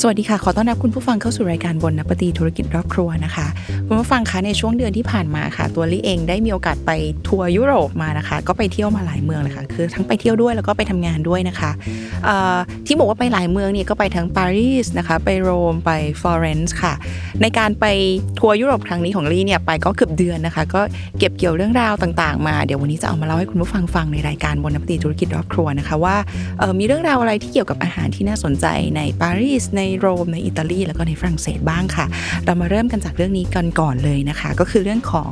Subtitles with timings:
[0.00, 3.46] สวัสดีค่ะ ขอต้อนรับคุณผู้ฟังเข้าสู่รายการบนนปตีธุรกิจรอบครัวนะคะ
[3.86, 6.90] คุณผู้ฟังคะในช่วงเดือนที่ผ่านมาค่ะ ตัวลี่เองได้มีโอกาสไป
[7.28, 11.70] ทัวร์ยุโรปมานะคะ ก็ไปเที่ยวมาหลายเมืองเลยค่ะคือทั้งไปเที่ยวด้วยแล้วก็ไปทำงานด้วยนะคะ
[12.86, 15.90] ที่บอกว่าไปหลายเมืองเนี่ยก็ไปทั้งปารีสนะคะ ไปโรมไป
[16.20, 16.94] ฟลอเรนซ์ค่ะ
[17.42, 17.84] ในการไป
[18.38, 20.80] ทัวร์ยุโรปครั้งนี้ของลี่เนี่ยไปก็เกือบเดือนนะคะ ก็
[21.18, 26.16] เก็บเกี่ยวเรื่องราวต่างๆ มาเดี๋ยววันนี้จะเอามาเล่าให้คุณผู้ฟังฟังในรายการ Bon Appétit ธุรกิจรอบครัวนะคะว่า
[26.78, 28.66] มีเรื่องราวอะไรที่เกี่ยวกับอาหารที่น่าสนใจ
[28.96, 32.06] ในปารีสในโรมในอิตาลีแล้วก็ในฝรั่งเศสบ้างค่ะ
[32.44, 35.30] เรามาเริ่มกันจากเรื่องนี้กันก่อนเลยนะคะ ก็คือเรื่องของ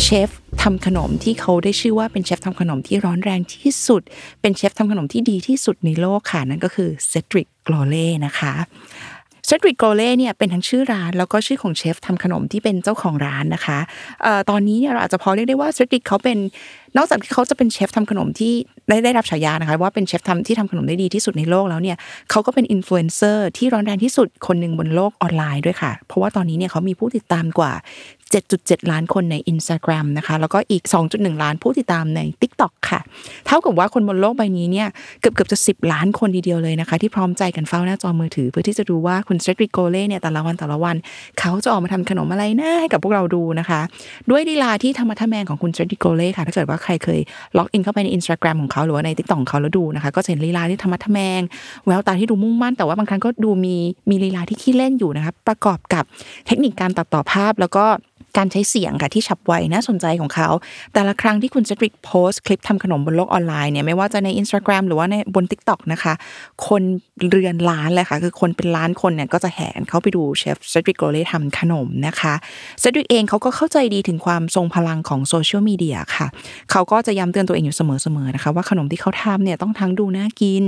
[0.00, 0.30] เชฟ
[0.62, 4.02] ทำขนมที่เขาได้ชื่อว่าเป็นเชฟทำขนมที่ร้อนแรงที่สุด
[4.40, 8.52] เป็นเชฟทำขนมที่ดีที่สุดในโลกค่ะ นั่นก็คือ Cedric Grolet นะคะ
[9.46, 13.78] Cedric Grolet เนี่ยเป็นทั้งชื่อร้าน แล้วก็ชื่อของเชฟทำขนมที่เป็นเจ้าของร้านนะคะ
[14.50, 16.38] ตอนนี้เนี่ยเราอาจจะพอเรียกได้ว่า Cedric เขาเป็น
[16.96, 18.52] นอกจากที่เขาจะเป็นเชฟทำขนมที่
[18.88, 21.96] ได้ได้รับฉายานะคะว่าเป็นเชฟทำที่ทำขนมได้ดีที่สุดในโลกแล้วเนี่ย
[22.30, 27.72] เขาก็เป็นอินฟลูเอนเซอร์ที่ร้อนแรงที่สุดคนหนึ่งบนโลกออนไลน์ด้วยค่ะ เพราะว่าตอนนี้เนี่ยเขามีผู้ติดตามกว่า
[28.34, 30.82] 7.7 ล้านคนใน Instagram นะคะ แล้วก็อีก
[31.12, 33.00] 2.1 ล้านผู้ติดตามใน TikTok ค่ะ
[33.46, 34.88] เท่ากับว่าคนบนโลกใบนี้เนี่ย
[35.20, 40.96] เกือบเกือบจะ 10 ล้านคนทีเดียวเลยนะคะ ที่พร้อมใจกันเฝ้าหน้าจอมือถือ เพื่อที่จะดูว่าคุณ Cedric Grolet เนี่ยแต่ละวันแต่ละวัน
[41.40, 43.80] เขาจะออกมาทำขนมอะไรนะให้กับพวกเราดูนะคะ
[44.30, 47.20] ด้วยลีลาที่ทะมัดทะแมงของคุณ Cedric Grolet ค่ะ ถ้าเกิดว่าใครเคย
[47.56, 51.40] log in เข้าไปใน Instagram ของเขาหรือว่าใน TikTok ของเขาแล้วดูนะคะ ก็จะเห็นลีลาที่ทะมัดทะแมง
[51.86, 53.76] แววตาที่ดูมุ่งมั่น แต่ว่าบางครั้งก็ดูมี
[54.10, 56.04] มีลีลาที่ขี้เล่นอยู่นะคะประกอบกับ
[56.46, 57.86] เทคนิคการตัดต่อภาพแล้วก็
[58.38, 60.48] การใช้เสียงค่ะที่ฉับไวน่าสนใจของเขา
[60.94, 66.12] แต่ละครั้งที่คุณ Cedric โพสต์คลิปทำขนมบนโลกออนไลน์เนี่ยไม่ว่าจะใน Instagram หรือว่าในบน Tik t o อกนะคะ
[66.66, 66.82] คน
[67.30, 72.34] เรือนล้านเลยค่ะคือคนเป็นล้านคนเนี่ยก็จะแห่เข้าไปดูเชฟ Cedric Grolet ทำขนมนะคะ
[72.80, 76.26] Cedric เองเขาก็เข้าใจดีถึงความทรงพลังของโซเชียลมีเดียค่ะ
[76.70, 77.82] เขาก็จะย้ำเตือนตัวเองอยู่เส
[78.16, 80.64] มอๆนะคะว่าขนมที่เขาทำเนี่ยต้องทั้งดูน่ากิน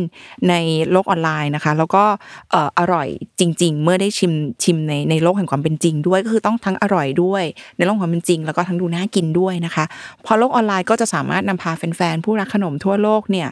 [0.49, 0.55] ใน
[0.91, 2.05] โลกออนไลน์นะคะ แล้วก็
[2.79, 3.09] อร่อย
[3.41, 7.45] จริง ๆ เมื่อได้ชิมชิมในในโลกแห่งความเป็นจริงด้วยก็คือต้องทั้งอร่อยด้วย
[7.77, 9.85] ในโลกความเป็นจริง แล้วก็ทั้งดูน่ากินด้วยนะคะ
[10.27, 13.49] พอโลกออนไลน์ก็จะสามารถนำพาแฟนๆผู้รักขนมทั่วโลกเนี่ย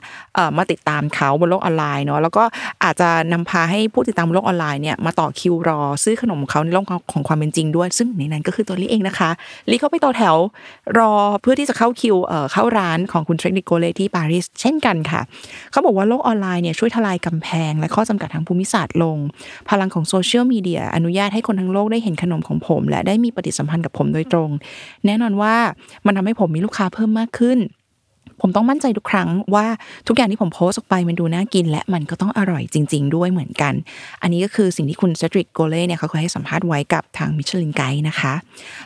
[0.56, 2.44] มาติดตามเขาบนโลกออนไลน์เนาะแล้วก็
[2.84, 9.30] อาจจะนำพาให้ผู้ติดตามโลกออนไลน์เนี่ยมาต่อคิวรอซื้อขนมเขาในโลกของความเป็นจริงด้วย ซึ่งในนั้นก็คือตัวลี่เองนะคะ
[9.70, 10.36] ลี่เขาไปต่อแถว
[10.98, 12.16] รอเพื่อที่จะเข้าคิว
[12.52, 15.20] เข้าร้านของคุณ Cedric Grolet ที่ปารีสเช่นกันค่ะ
[15.72, 19.18] เขาบอกว่าโลกออนไลน์เนี่ยช่วยทลายกำแพง และข้อจำกัดทางภูมิศาสตร์ลง
[19.70, 24.50] พลังของโซเชียลมีเดียอนุญาตให้คนทั้งโลกได้เห็นขนมของผม และได้มีปฏิสัมพันธ์กับผมโดยตรง
[25.06, 25.54] แน่นอนว่า
[26.06, 27.60] มันทำให้ผมมีลูกค้าเพิ่มมากขึ้น
[28.42, 29.66] ผมต้องมั่นใจทุกครั้งว่า
[30.08, 33.74] ทุกอย่างที่ผมโพสต์ออกไปมันดูน่ากิน และมันก็ต้องอร่อยจริง ๆ ด้วยเหมือนกัน
[34.22, 38.34] อันนี้ก็คือสิ่งที่คุณ Cedric Grolet เนี่ยเขาเคยให้สัมภาษณ์ไว้กับทาง Michelin Guide นะคะ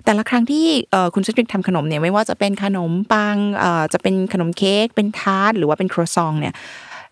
[0.04, 0.66] แต่ละครั้งที่
[1.14, 3.36] คุณเซตริกทำขนมเนี่ยไม่ว่าจะเป็นขนมปัง
[3.92, 6.54] จะเป็นขนมเค้กเป็นทาร์ตหรือว่าเป็นครัวซองเนี่ย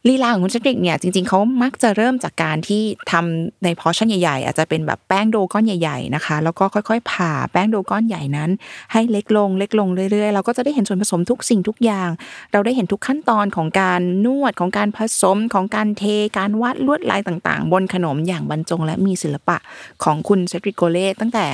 [0.07, 2.83] ลีลาของคุณเชฟริกเนี่ยจริงๆเขามักจะเริ่มจากการที่
[3.13, 8.51] ทำในพอชั่นใหญ่ ๆ อาจจะเป็นแบบแป้งโดก้อนใหญ่ ๆนะคะ แล้วก็ค่อยๆ ผ่าแป้งโดก้อนใหญ่นั้น
[8.93, 12.11] ให้เล็กลงเล็กลงเรื่อยๆ เราก็จะได้เห็นส่วนผสมทุกสิ่งทุกอย่าง
[12.53, 16.03] เราได้เห็นทุกขั้นตอนของการนวดของการผสมของการเท
[16.39, 19.57] การวาดลวดลายต่างๆ บนขนมอย่างบรรจง และมีศิลปะ
[20.05, 21.47] ของคุณเซตริโกเล่ตั้งแต่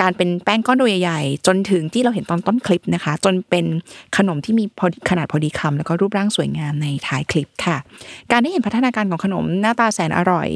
[0.00, 3.66] การเป็นแป้งก้อนโดใหญ่ๆ จนถึงที่เราเห็นตอนต้นคลิปนะคะ จนเป็น
[4.16, 4.64] ขนมที่มี
[5.10, 7.78] ขนาดพอดีคำแล้วก็รูปร่างสวยงามในท้ายคลิปค่ะ
[8.30, 10.48] การได้เห็นพัฒนาการของขนมหน้าตาแสนอร่อย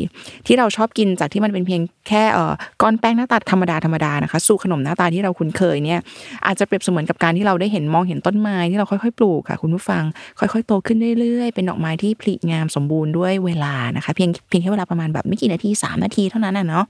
[0.46, 2.52] ที่เราชอบกินจากที่มันเป็นเพียงแค่เอ่อ
[2.82, 6.00] ก้อนแป้งหน้าตาธรรมดาธรรมดานะคะ สู่ขนมหน้าตาที่เราคุ้นเคยเนี่ย
[6.46, 10.02] อาจจะเปรียบเสมือนกับการที่เราได้เห็นมองเห็นต้นไม้ที่เราค่อยๆ ปลูกค่ะคุณผู้ฟัง
[10.38, 16.84] ค่อยๆ โตขึ้นเรื่อยๆ เป็นดอกไม้ที่ผลิงามสมบูรณ์ด้วยเวลานะคะเพียงเพียงแค่เวลาประมาณแบบไม่กี่นาที 3 นาทีเท่านั้นนะเนาะ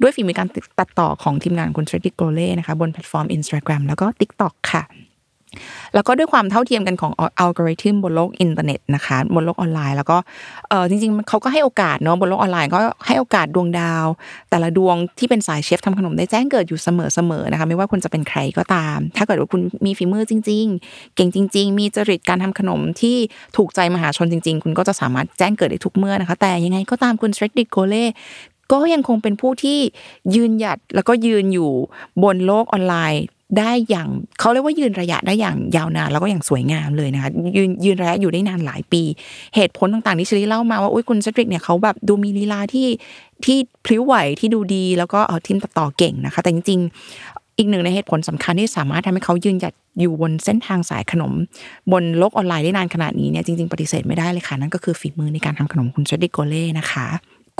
[0.00, 0.48] ด้วยฝีมือการ
[0.78, 4.82] ตัดต่อของทีมงานคุณ Cedric Grolet นะคะบนแพลตฟอร์ม Instagram แล้วก็ TikTok ค่ะ
[5.94, 10.16] แล้วก็ด้วยความเท่าเทียมกันของอัลกอริทึมบนโลกอินเทอร์เน็ตนะคะบนโลกออนไลน์ แล้วก็
[10.68, 14.06] เออจริงๆเขาก็ให้โอกาสเนาะบนโลกออนไลน์ก็ให้โอกาสดวงดาว
[14.50, 16.88] แต่ละดวงที่เป็นสายเชฟทำขนมได้แจ้งเกิดอยู่เส
[17.30, 23.16] มอๆนะคะไม่ว่าคุณจะเป็นใครก็ตาม ถ้าเกิดว่าคุณมีฝีมือจริง ๆ เก่งจริง ๆ มีจริตการทำขนมที่
[23.56, 28.06] ถูกใจมหาชนจริง ๆ คุณก็จะสามารถแจ้งเกิดได้ทุกเมื่อนะคะ แต่ยังไงก็ตามคุณ Cedric Grolet
[28.72, 29.78] ก็ยังคงเป็นผู้ที่
[30.34, 31.70] ยืนหยัดแล้วก็ยืนอยู่
[32.22, 33.22] บนโลกออนไลน์
[33.58, 34.08] ได้อย่าง
[34.38, 39.02] เขาเรียกว่ายืนระยะได้อย่างยาวนานแล้วก็อย่างสวยงามเลยนะคะยืนยืนระยะอยู่ได้นานหลายปี
[39.54, 42.88] เหตุผลต่างๆที่ชลีเล่ามาว่าอุ้ยคุณสตริกเนี่ยเขาแบบดูมีลีลาที่
[43.44, 51.32] ที่พลิ้วไหวที่ดูดี แล้วก็เออทีมตัดต่อเก่งนะคะ แต่จริงๆ อีกหนึ่งในเหตุผลสำคัญที่สามารถทำให้เขายืนหยัดอยู่บนเส้นทางสายขนม
[51.92, 57.06] บนโลกออนไลน์ได้นานขนาดนี้เนี่ยจริงๆปฏิเสธไม่ได้เลยค่ะนั่นก็คือฝีมือในการทำขนมคุณเซดริกโกเล่นะคะ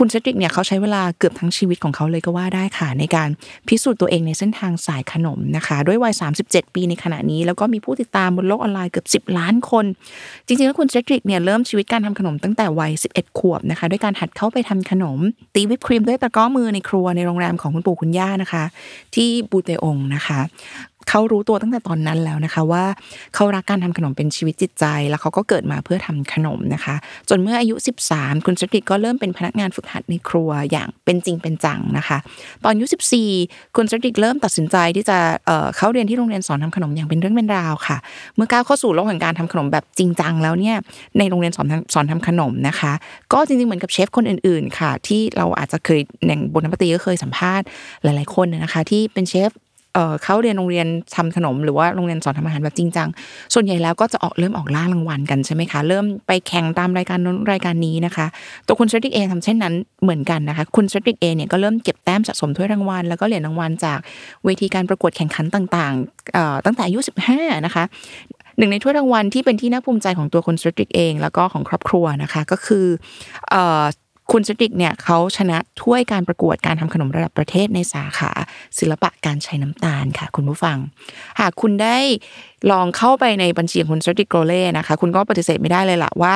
[0.00, 3.28] คุณเซดริกเนี่ยเขาใช้เวลาเกือบทั้งชีวิตของเขาเลยก็ว่าได้ค่ะ ในการ
[3.68, 6.14] พิสูจน์ตัวเองในเส้นทางสายขนมนะคะ ด้วยวัย
[6.44, 9.84] 37 ปีในขณะนี้ แล้วก็มีผู้ติดตามบนโลกออนไลน์เกือบ 10 ล้านคน
[10.46, 15.18] จริงๆ แล้วคุณเซดริกเนี่ยเริ่มชีวิตการทำขนมตั้งแต่วัย 11 ขวบนะคะด้วยการหัดเข้าไปทำขนม
[15.54, 18.64] ตีวิปครีมด้วยตะกร้อมือในครัวในโรงแรมของคุณปู่คุณย่านะคะ
[19.14, 20.40] ที่บูเตองนะคะ
[21.08, 22.84] เขารู้ตัวตั้งแต่ตอนนั้นแล้วนะคะ ว่า
[23.34, 26.94] เขารักการทำขนมเป็นชีวิตจิตใจ แล้วเขาก็เกิดมาเพื่อทำขนมนะคะ
[27.28, 27.74] จนเมื่ออายุ
[28.10, 32.18] 13 คุณสตริกก็เริ่มเป็นพนักงานฝึกหัดในครัวอย่างเป็นจริงเป็นจังนะคะ
[32.64, 32.86] ตอนอายุ
[33.30, 35.18] 14 คุณสตริกเริ่มตัดสินใจที่จะ
[35.76, 37.98] เข้าเรียนที่โรงเรียนสอนทำขนมอย่างเป็นเรื่องเป็นราวค่ะ
[38.36, 40.76] เมื่อก้าวเข้าสู่โลกแห่งการทำขนมแบบจริงจังแล้วเนี่ย
[41.18, 42.92] ในโรงเรียนสอนสอนทำขนมนะคะ
[43.32, 47.66] ก็จริงๆเหมือนกับเชฟคนอื่นๆค่ะ ที่เราอาจจะเคยอย่างบนน้ำปตีก็เคยสัมภาษณ์
[48.02, 49.50] หลายๆคนนะคะ ที่เป็นเชฟ
[50.22, 53.08] เขาเรียนโรงเรียนทำขนมหรือว่าโรงเรียนสอนทำอาหารแบบจริงจัง
[53.54, 58.26] ส่วนใหญ่แล้วก็จะออกเริ่มออกล่ารางวัลกันใช่ไหมคะ เริ่มไปแข่งตามรายการนรายการนี้นะคะ
[58.66, 63.98] ตัวคุณสตริกเองทำเช่นนั้นเหมือนกันนะคะ คุณสตริกเองเนี่ยก็เริ่มเก็บแต้มสะสมถ้วยรางวัลแล้วก็เหรียญรางวัลจาก
[64.44, 66.98] เวทีการประกวดแข่งขันต่างๆตั้งแต่อายุ
[67.32, 67.84] 15 นะคะ
[68.58, 72.86] หนึ่งในถ้วยรางวัลที่เป็นที่น่าภูมิใจของตัวคุณสตริกเอง แล้วก็ของครอบครัวนะคะ ก็คือ
[74.32, 78.30] คุณสติกเนี่ยเขาชนะถ้วยการประกวดการทำขนมระดับประเทศในสาขา
[78.78, 80.78] ศิลปะการใช้น้ำตาลค่ะ คุณผู้ฟัง
[81.40, 81.98] หากคุณได้
[82.70, 86.32] ลองเข้าไปในบัญชีของคุณ Cedric Grolet นะคะ คุณก็ปฏิเสธไม่ได้เลยล่ะว่า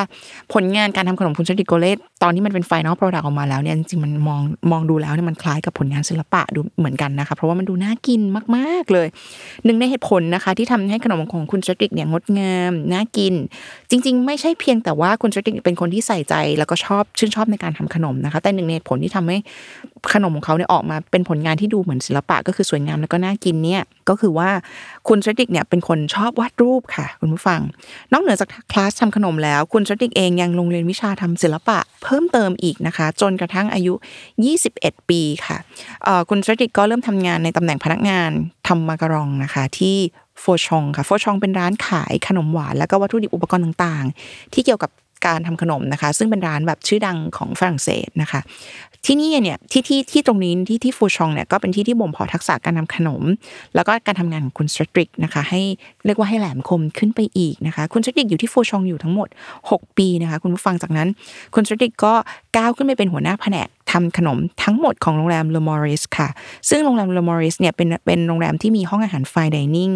[0.53, 4.41] ผลงานการทำขนมคุณ Cedric Grolet ตอนนี้มันเป็น final product ออกมาแล้วเนี่ยจริงๆมันมอง
[4.71, 8.21] มองดูแล้วเนี่ยมันคล้ายกับผลงานศิลปะดูเหมือนกันนะคะ เพราะว่ามันดูน่ากิน
[8.57, 9.07] มากๆเลย
[9.65, 13.35] หนึ่งในเหตุผลนะคะ ที่ทำให้ขนมของคุณ Cedric เนี่ยงดงามน่ากิน
[13.91, 19.37] จริง ๆ ไม่ใช่เพียงแต่ว่าคุณ Cedric เป็นคนที่ใส่ใจ แล้วก็ชอบชื่นชอบในการทำขนมนะคะ แต่หนึ่งในเหตุผลที่ทำให้
[20.13, 24.51] ขนมของเขาเนี่ยออกมาเป็นผลงานที่ดูเหมือนศิลปะ ก็คือสวยงามแล้วก็น่ากินเนี่ยก็คือว่า
[25.09, 27.61] คุณสติกเนี่ยเป็นคนชอบวาดรูปค่ะ คุณผู้ฟัง
[28.13, 33.95] นอกเหนือจากคลาสทำขนมแล้ว คุณชติกเองยังลงเรียนวิชาทำศิลปะ เพิ่มเติมอีกนะคะ จนกระทั่งอายุ
[34.53, 35.57] 21 ปีค่ะ
[36.31, 38.31] คุณชติกก็เริ่มทำงานในตำแหน่งพนักงาน
[38.69, 39.97] ทำมาการองนะคะที่
[40.41, 44.91] โฟชองค่ะโฟชองเป็นร้านขายขนมหวาน แล้วก็วัตถุดิบอุปกรณ์ต่างๆ ที่เกี่ยวกับ
[45.27, 48.41] การทำขนมนะคะ ซึ่งเป็นร้านแบบชื่อดังของฝรั่งเศสนะคะ
[49.07, 53.23] ที่นี่เนี่ยที่ที่ที่ตรงนี้ที่ที่ฟูชองเนี่ยก็เป็นที่ที่บ่มเพาะทักษะการทำขนม
[53.75, 55.63] แล้วก็การทำงานของคุณสตริกนะคะให้
[56.07, 59.29] เรียกว่าให้แหลมคมขึ้นไปอีกนะคะ คุณสตริกอยู่ที่ฟูชองอยู่ทั้งหมด
[59.65, 61.09] 6 ปีนะคะ คุณผู้ฟังจากนั้น
[61.55, 62.15] คุณสตริกก็
[62.57, 66.29] ก้าวขึ้นไปเป็นหัวหน้าแผนก ทำขนมทั้งหมดของโรงแรมเลมอริสค่ะ
[66.69, 69.91] ซึ่งโรงแรมเลมอริสเนี่ยเป็นเป็นโรงแรมที่มีห้องอาหารไฟดิเนิ่ง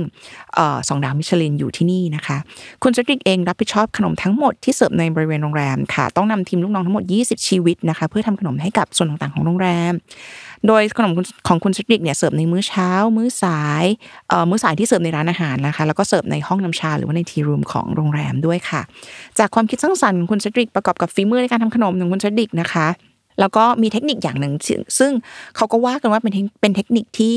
[0.88, 2.36] สองดาวมิชลินอยู่ที่นี่นะคะ
[2.82, 9.92] คุณ Cedric เองรับผิดชอบขนมทั้งหมดที่เสิร์ฟในบริเวณโรงแรมค่ะ ต้องนำทีมลูกน้องทั้งหมด 20 ชีวิตนะคะ เพื่อทำขนมให้กับส่วนต่างๆของโรงแรม
[10.66, 11.12] โดยขนม
[11.48, 13.84] ของคุณ Cedric เนี่ยเสิร์ฟในมื้อเช้า มื้อสาย
[14.50, 18.82] มื้อสายที่เสิร์ฟในร้านอาหารนะคะ แล้วก็เสิร์ฟในห้องน้ำชาหรือว่าใน tea room ของโรงแรมด้วยค่ะ
[19.38, 22.88] จากความคิดสร้างสรรค์ของคุณ Cedric ประกอบกับฝีมือในการทำขนมของคุณ Cedric นะคะ
[23.40, 24.54] แล้วก็มีเทคนิคอย่างหนึ่ง
[24.98, 25.12] ซึ่ง
[25.56, 27.34] เขาก็ว่ากันว่าเป็นเป็นเทคนิคที่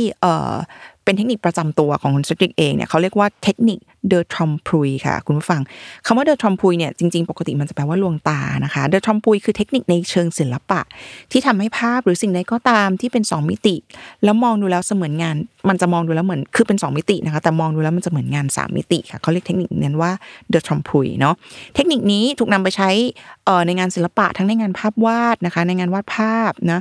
[1.08, 5.62] เป็นเทคนิคประจำตัวของคุณสตริกเองเนี่ยเขาเรียกว่าเทคนิคเดอทรอมพุยค่ะ คุณผู้ฟัง
[6.06, 10.82] คำว่าเดอทรอมพุยเนี่ยจริงๆ ปกติมันจะแปลว่าลวงตานะคะเดอทรอมพุยคือเทคนิคในเชิงศิลปะ
[11.32, 13.76] ที่ทำให้ภาพหรือสิ่งใดก็ตามที่เป็น 2 มิติ
[14.24, 15.36] แล้วมองดูแล้วเสมือนงาน
[15.70, 20.12] มันจะมองดูแล้วเหมือนคือเป็น 2 มิตินะคะ แต่มองดูแล้วมันจะเหมือนงาน 3 มิติค่ะเขาเรียกเทคนิคนี้ว่า
[20.50, 21.36] เดอทรอมพุยเนาะ
[21.76, 22.90] เทคนิคนี้ถูกนำไปใช้
[23.68, 26.80] ในงานศิลปะทั้งในงานภาพวาดนะคะ ในงานวาดภาพนะ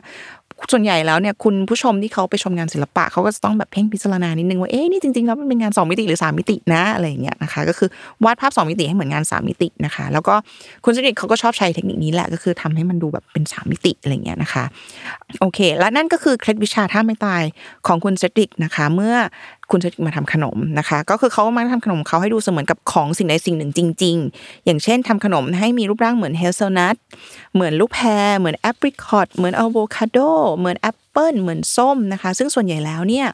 [0.73, 7.89] ส่วนใหญ่แล้วเนี่ยคุณผู้ชมที่เขาไปชมงานศิลปะเขาก็จะต้องแบบเพ่งพิจารณานิดนึงว่าเอ๊ะนี่จริงๆแล้วมันเป็นงาน 2 มิติหรือ 3 มิตินะอะไรอย่างเงี้ยนะคะก็คือ
[8.25, 10.35] วาดภาพ 2 มิติให้เหมือนงาน 3 มิตินะคะ แล้วก็
[10.85, 14.65] คุณสนิทเขาก็ชอบใช้เทคนิคนี้แหละก็คือทำให้มันดูแบบเป็น 3 มิติอะไรเงี้ยนะคะ
[15.41, 17.43] โอเค และนั่นก็คือเคล็ดวิชาท่าไม่ตาย
[17.87, 19.15] ของคุณเซติกนะคะ เมื่อ
[19.71, 26.97] คุณชิดมาทำขนมนะคะ ก็คือเขามาทำขนมเขาให้ดูเสมือนกับของสิ่งใดสิ่งหนึ่งจริง ๆ อย่างเช่นทำขนมให้มีรูปร่างเหมือนเฮลเซลนัท
[27.55, 30.19] เหมือนลูกแพรเหมือนแอปริคอตเหมือนอะโวคาโด
[30.57, 33.27] เหมือนแอป เปิลเหมือนส้มนะคะ ซึ่งส่วนใหญ่แล้วเนี่ย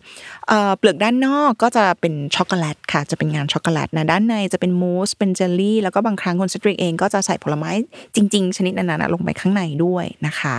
[0.79, 7.71] เปลือกด้านนอกก็จะเป็นช็อกโกแลตค่ะ จะเป็นงานช็อกโกแลตนะ ด้านในจะเป็นมูส เป็นเจลลี่ แล้วก็บางครั้งคุณ Cedric เองก็จะใส่ผลไม้
[8.15, 10.57] จริง ๆ ชนิดนั้นๆลงไปข้างในด้วยนะคะ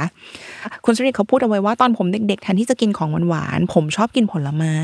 [0.86, 4.75] คุณ Cedric เขาพูดเอาไว้ว่าตอนผมเด็ก ๆ แทนที่จะกินของหวานๆ ผมชอบกินผลไม้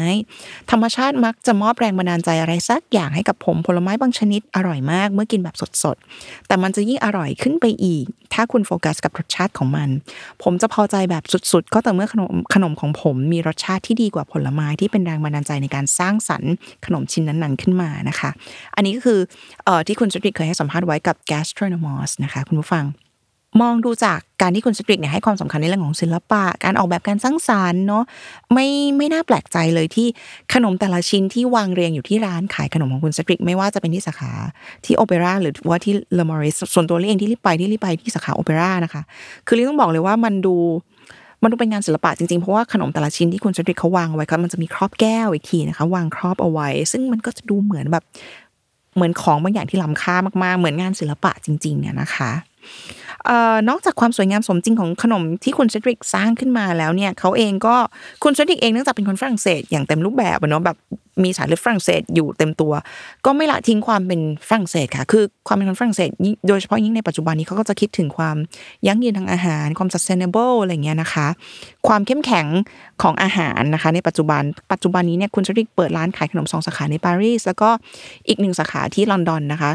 [0.71, 9.89] ธรรมชาติมักจะมอบแรงบันดาลใจอะไรสักอย่างให้กับผม ผลไม้บางชนิดอร่อยมาก เมื่อกินแบบสดๆ แต่มันจะยิ่งอร่อยขึ้นไปอีก ถ้าคุณโฟกัสกับรสชาติของมัน
[10.43, 16.53] ผมจะพอใจแบบสุดๆ ก็แต่เมื่อขนมขนมของผมมีรสชาติที่ดีกว่าผลไม้ที่เป็นแรงบันดาลใจในการสร้างสรรค์
[16.85, 18.29] ขนมชิ้นนั้นๆขึ้นมานะคะ
[18.75, 19.19] อันนี้ก็คือ
[19.67, 22.85] ออที่คุณจุติเคยให้สัมภาษณ์ไว้กับ Gastronomos นะคะคุณผู้ฟัง
[23.61, 28.03] มองดูจากการที่คุณสตริกเนี่ยให้ความสำคัญในเรื่องของศิลปะ การออกแบบการสร้างสารรค์เนาะ
[28.53, 30.07] ไม่ไม่น่าแปลกใจเลยที่
[30.53, 34.31] ขนมแต่ละชิ้นที่วางเรียงอยู่ที่ร้านขายขนมของคุณสตริก ไม่ว่าจะเป็นที่สาขา
[34.85, 39.01] ที่โอเปร่าหรือว่าที่เลมอริสส่วนตัวเองที่รีบไปที่รีบไปที่สาขาโอเปร่านะคะ
[39.47, 40.55] คือลิต้องบอกเลยว่ามันดู
[41.43, 48.03] มันดูเป็นงานศิลปะจริงๆ เพราะว่าขนมแต่ละชิ้นที่คุณสตริกเขาวางไว้ครับมันจะมีครอบแก้วอีกทีนะคะ วางครอบเอาไว้ ซึ่งมันก็จะดูเหมือนแบบ
[48.95, 52.31] เหมือนของบางอย่างที่ล้ำค่ามากๆ เหมือนงานศิลปะจริงๆนะคะ
[53.69, 57.75] นอกจากความสวยงามสมจริงของขนมที่คุณเซดริกสร้างขึ้นมาแล้วเนี่ยเขาเองก็
[58.23, 60.77] คุณเซดริกเองเนื่องจากเป็นคนฝรั่งเศสอย่างเต็มรูปแบบเนาะแบบ
[61.23, 62.73] มีสายเลือดฝรั่งเศสอยู่เต็มตัว
[63.25, 66.09] ก็ไม่ละทิ้งความเป็นฝรั่งเศสค่ะ คือความเป็นคนฝรั่งเศส
[66.47, 68.37] โดยเฉพาะยิ่งในปัจจุบันนี้เขาก็จะคิดถึงความ
[68.87, 71.27] ยั่งยืนทางอาหาร ความ sustainable อะไรเงี้ยนะคะ
[71.87, 72.47] ความเข้มแข็ง
[73.01, 77.69] ของอาหารนะคะ ในปัจจุบัน ปัจจุบันนี้เนี่ยคุณชริกเปิดร้านขายขนมสองสาขาในปารีสแล้วก็
[78.27, 79.71] อีกหนึ่งสาขาที่ลอนดอนนะคะ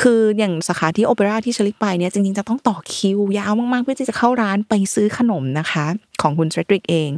[0.00, 5.86] คืออย่างสาขาที่โอเปร่าที่ชลิปไปเนี่ยจริงๆจะต้องต่อคิวยาวมากๆ เพื่อที่จะเข้าร้านไปซื้อขนมนะคะ
[6.22, 7.10] ของคุณเซดริกเอง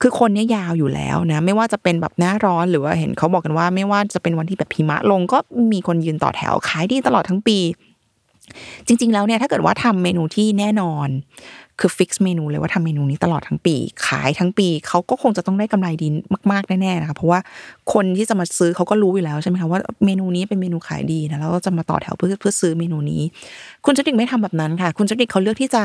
[0.00, 5.38] คือคนเนี้ยยาวอยู่แล้วนะ ไม่ว่าจะเป็นแบบหน้าร้อนหรือว่าเห็นเขาบอกกันว่า ไม่ว่าจะเป็นวันที่แบบพิมะลง ก็
[5.72, 7.58] มีคนยืนต่อแถวขายดีตลอดทั้งปี
[8.86, 11.08] จริง ๆ แล้วเนี่ยถ้าเกิดว่าทำเมนูที่แน่นอน
[11.80, 16.08] คือฟิกซ์เมนูเลยว่าทำเมนูนี้ตลอดทั้งปี ขายทั้งปีเขาก็คงจะต้องได้กำไรดี
[16.52, 17.40] มากๆแน่ๆนะคะเพราะว่า
[17.92, 23.22] คนที่จะมาซื้อเขาก็รู้อยู่แล้วใช่ไหมคะว่าเมนูนี้เป็นเมนูขายดีนะแล้วก็จะมาต่อแถวเพื่อเพื่อซื้อเมนูนี้
[23.84, 25.82] คุณจดิกไม่ทำแบบนั้นค่ะ คุณจดิกเขาเลือกที่จะ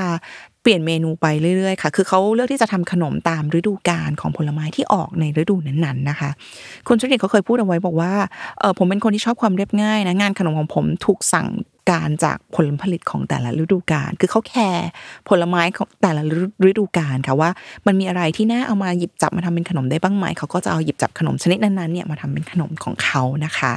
[0.61, 1.25] เปลี่ยนเมนูไป
[1.57, 6.29] เรื่อยๆค่ะ คือเขาเลือกที่จะทำขนมตามฤดูกาลของผลไม้ที่ออกในฤดูนั้นๆนะคะ
[6.87, 8.13] คุณจดิกเขาเคยพูดเอาไว้บอกว่า
[8.59, 11.47] เออผมเป็นคนที่ชอบความเรียบง่ายนะงานขนมของผมถูกสั่ง
[11.91, 14.87] การจากผลผลิตของแต่ละฤดูกาลคือเขาแคร์
[15.29, 16.21] ผลไม้ของแต่ละ
[16.69, 17.49] ฤดูกาลค่ะว่า
[17.85, 23.73] มันมีอะไรที่น่าเอามาหยิบจับมาทำเป็นขนมได้บ้างไหมเขาก็จะเอาหยิบจับขนมชนิดนั้นๆเนี่ยมาทำเป็นขนมของเขานะคะ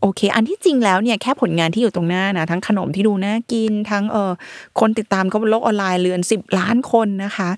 [0.00, 4.32] โอเค อันที่จริงแล้วเนี่ยแค่ผลงานที่อยู่ตรงหน้านะทั้งขนมที่ดูน่ากิน ทั้งเออ
[4.80, 7.50] คนติดตามเขาบนโลกออนไลน์เรือนสิบล้านคนนะคะ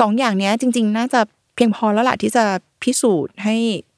[0.00, 1.20] สองอย่างเนี้ยจริง ๆ น่าจะ
[1.54, 2.44] เพียงพอแล้วล่ะที่จะ
[2.82, 3.56] พิสูจน์ให้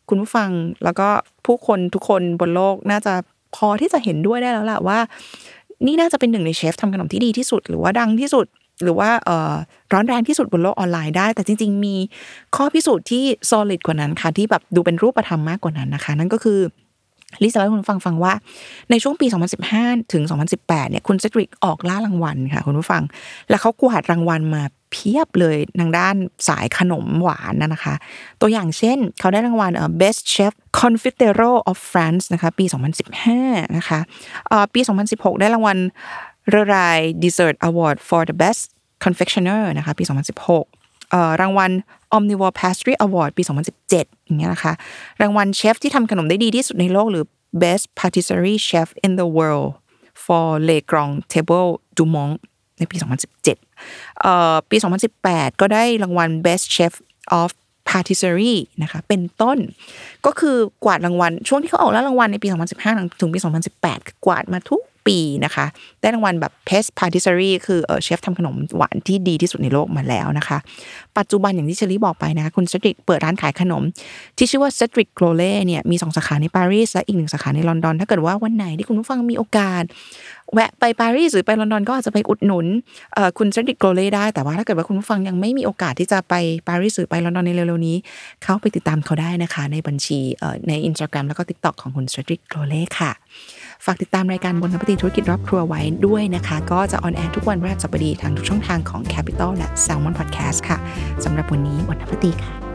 [0.08, 0.50] คุณผู้ฟัง
[0.84, 1.08] แล้วก็
[1.46, 3.14] ผู้คนทุกคนบนโลกน่าจะ
[3.54, 4.98] พอที่จะเห็นด้วยได้แล้วแหละว่า
[5.86, 8.46] นี่น่าจะเป็นหนึ่งในเชฟทำขนมที่ดีที่สุด หรือว่าดังที่สุด
[8.82, 9.54] หรือว่าเอ่อ
[9.92, 11.96] ร้อนแรงที่สุดบนโลกออนไลน์ได้ แต่จริง ๆ มี
[12.56, 16.58] ข้อพิสูจน์ที่ solid กว่านั้นค่ะที่แบบดูเป็นรูปธรรมมากกว่านั้นนะคะ นั่นก็คือ
[17.42, 18.32] ลิซ่าให้คุณฟังฟังว่า
[18.90, 19.26] ในช่วงปี
[19.68, 20.22] 2015 ถึง
[20.56, 23.02] 2018 เนี่ยคุณเซดริกออกล่ารางวัลค่ะ คุณผู้ฟัง
[23.50, 26.16] แล้วเขากวาดรางวัลมาเพียบเลยทางด้าน
[26.48, 27.94] สายขนมหวานนะคะ
[28.40, 32.64] ตัวอย่างเช่น เขาได้รางวัล Best Chef Confitero of France นะคะปี
[33.20, 34.00] 2015 นะคะ
[34.74, 34.80] ปี
[35.10, 35.78] 2016 ได้รางวัล
[36.54, 38.64] r e r a i Dessert Award for the Best
[39.04, 40.75] Confectioner นะคะปี 2016
[41.40, 41.70] รางวัล
[42.16, 43.42] Omnivore Pastry Award ปี
[43.84, 44.72] 2017 อย่างเงี้ยนะคะ
[45.22, 47.24] รางวัลเชฟที่ทำขนมได้ดีที่สุดในโลกหรือ
[47.62, 49.70] Best Patisserie Chef in the World
[50.24, 52.38] for Le Grand Table du Monde
[52.78, 53.44] ในปี 2017
[54.20, 54.76] เอ่อปี
[55.18, 56.92] 2018 ก็ได้รางวัล Best Chef
[57.40, 57.48] of
[57.90, 59.58] Patisserie นะคะเป็นต้น
[60.26, 62.48] ก็คือกวาดรางวัล ช่วงที่เขาออกแล้วรางวัลในปี
[62.84, 63.38] 2015 ถึงปี
[63.82, 65.66] 2018 กวาดมาทุก ปีนะคะ
[66.00, 70.58] ได้รางวัลแบบ Best Patisserie คือเออเชฟทำขนมหวานที่ดีที่สุดในโลกมาแล้วนะคะ
[71.18, 73.82] ปัจจุบันอย่างที่เชลี่บอกไปนะคุณ Cedric เปิดร้านขายขนม
[74.36, 79.82] ที่ชื่อว่า Cedric Grolet เนี่ยมีสองสาขาในปารีสและอีกหนึ่งสาขาในลอนดอน ถ้าเกิดว่าวันไหนที่คุณผู้ฟังมีโอกาส
[80.54, 82.66] แวะไปปารีสหรือไปลอนดอนก็อาจจะไปอุดหนุน
[83.38, 86.34] คุณ Cedric Grolet ได้ แต่ว่าถ้าเกิดว่าคุณผู้ฟังยังไม่มีโอกาสที่จะไป
[86.68, 87.96] ปารีสหรือไปลอนดอนในเร็วๆนี้
[88.42, 90.18] เข้าไปติดตามเขาได้นะคะ ในบัญชี
[90.68, 93.10] ในอินสตาแกรมแล้วก็ TikTok ของคุณ Cedric Grolet ค่ะ
[93.84, 100.78] ฝากติดตามรายการ Bon Appétit ธุรกิจรอบครัวไว้ด้วยนะคะ ก็จะ on air ทุกวันพฤหัสบดีทางทุกช่องทางของ Capital และ Salmon Podcast ค่ะ
[101.24, 102.65] สำหรับวันนี้ Bon Appétit ค่ะ